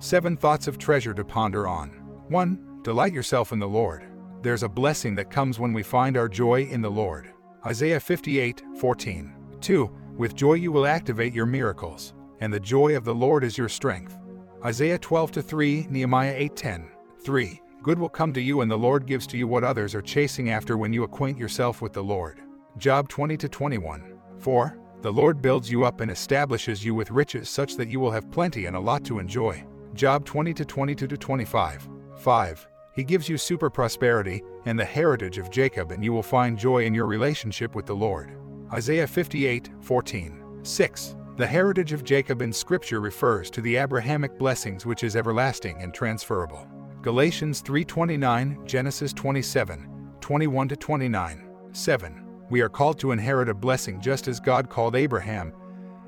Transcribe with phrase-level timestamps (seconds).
[0.00, 1.88] Seven thoughts of treasure to ponder on.
[2.28, 2.82] 1.
[2.82, 4.06] Delight yourself in the Lord.
[4.42, 7.32] There's a blessing that comes when we find our joy in the Lord.
[7.66, 9.34] Isaiah 58 14.
[9.60, 9.96] 2.
[10.16, 13.68] With joy you will activate your miracles, and the joy of the Lord is your
[13.68, 14.16] strength.
[14.64, 16.88] Isaiah 12 3, Nehemiah 8 10.
[17.24, 17.60] 3.
[17.82, 20.50] Good will come to you, and the Lord gives to you what others are chasing
[20.50, 22.40] after when you acquaint yourself with the Lord.
[22.76, 24.16] Job 20 21.
[24.38, 24.78] 4.
[25.02, 28.30] The Lord builds you up and establishes you with riches such that you will have
[28.30, 29.64] plenty and a lot to enjoy.
[29.98, 31.88] Job 20 to 22 to 25.
[32.18, 32.68] 5.
[32.94, 36.84] He gives you super prosperity and the heritage of Jacob, and you will find joy
[36.84, 38.30] in your relationship with the Lord.
[38.72, 40.60] Isaiah 58 14.
[40.62, 41.16] 6.
[41.36, 45.92] The heritage of Jacob in Scripture refers to the Abrahamic blessings which is everlasting and
[45.92, 46.64] transferable.
[47.02, 51.48] Galatians 3:29, Genesis 27, 21 to 29.
[51.72, 52.24] 7.
[52.50, 55.52] We are called to inherit a blessing just as God called Abraham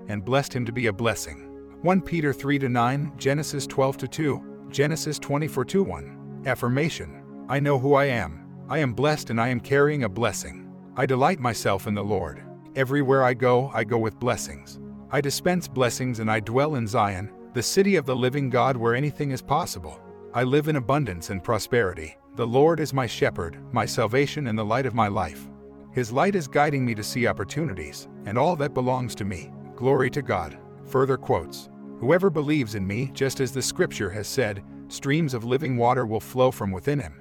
[0.07, 1.50] and blessed him to be a blessing.
[1.83, 6.43] 1 Peter 3 9, Genesis 12 2, Genesis 24 1.
[6.45, 8.47] Affirmation I know who I am.
[8.69, 10.71] I am blessed and I am carrying a blessing.
[10.99, 12.45] I delight myself in the Lord.
[12.77, 14.79] Everywhere I go, I go with blessings.
[15.11, 18.95] I dispense blessings and I dwell in Zion, the city of the living God where
[18.95, 19.99] anything is possible.
[20.35, 22.15] I live in abundance and prosperity.
[22.37, 25.49] The Lord is my shepherd, my salvation, and the light of my life.
[25.93, 29.51] His light is guiding me to see opportunities and all that belongs to me.
[29.77, 30.59] Glory to God.
[30.91, 31.70] Further quotes
[32.01, 36.19] Whoever believes in me, just as the scripture has said, streams of living water will
[36.19, 37.21] flow from within him.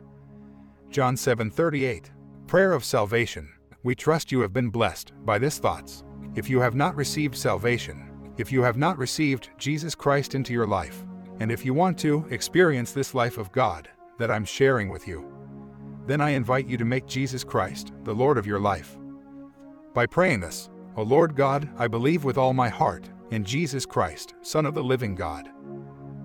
[0.90, 2.12] John 7:38.
[2.48, 3.50] Prayer of salvation.
[3.84, 6.06] We trust you have been blessed by this thoughts.
[6.36, 10.66] If you have not received salvation, if you have not received Jesus Christ into your
[10.66, 11.06] life,
[11.42, 15.26] and if you want to experience this life of God that I'm sharing with you,
[16.08, 18.98] then I invite you to make Jesus Christ the Lord of your life.
[19.94, 24.36] By praying this, O Lord God, I believe with all my heart in Jesus Christ,
[24.42, 25.50] Son of the living God.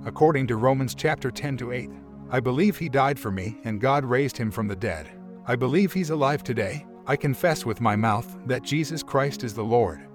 [0.06, 1.90] According to Romans chapter 10 to 8,
[2.30, 5.10] I believe he died for me and God raised him from the dead.
[5.46, 6.86] I believe he's alive today.
[7.06, 10.06] I confess with my mouth that Jesus Christ is the Lord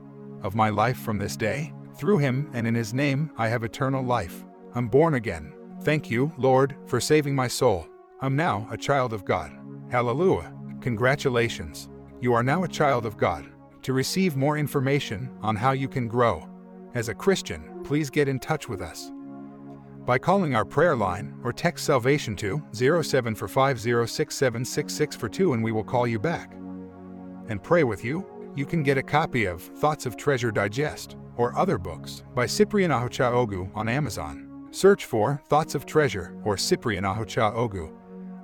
[0.41, 1.73] of my life from this day.
[1.95, 4.43] Through him and in his name I have eternal life.
[4.73, 5.53] I'm born again.
[5.83, 7.87] Thank you, Lord, for saving my soul.
[8.21, 9.51] I'm now a child of God.
[9.89, 10.53] Hallelujah.
[10.81, 11.89] Congratulations.
[12.21, 13.47] You are now a child of God.
[13.83, 16.47] To receive more information on how you can grow
[16.93, 19.11] as a Christian, please get in touch with us
[20.09, 25.63] by calling our prayer line or text salvation to 07 for 506766 for 2 and
[25.63, 26.53] we will call you back
[27.47, 28.25] and pray with you.
[28.55, 32.89] You can get a copy of Thoughts of Treasure Digest or other books by Cyprian
[32.89, 34.67] Ahocha Ogu on Amazon.
[34.71, 37.95] Search for Thoughts of Treasure or Cyprian Ahocha Ogu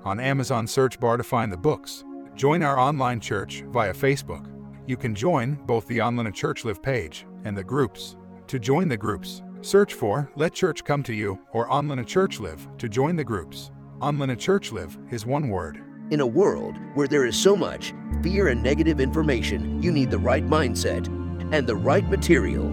[0.04, 2.04] on Amazon search bar to find the books.
[2.36, 4.48] Join our online church via Facebook.
[4.86, 8.16] You can join both the Online Church Live page and the groups.
[8.48, 12.68] To join the groups, search for Let Church Come to You or Online Church Live
[12.78, 13.72] to join the groups.
[14.00, 15.82] Online Church Live is one word.
[16.12, 17.92] In a world where there is so much
[18.22, 21.08] fear and negative information, you need the right mindset
[21.52, 22.68] and the right material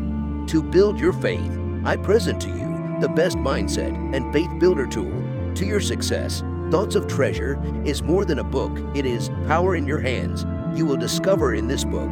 [0.46, 1.60] to build your faith.
[1.84, 5.24] I present to you the best mindset and faith builder tool
[5.56, 6.44] to your success.
[6.70, 10.46] Thoughts of Treasure is more than a book, it is power in your hands.
[10.78, 12.12] You will discover in this book